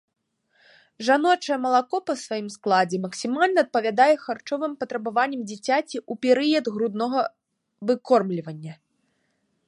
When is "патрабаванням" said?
4.81-5.41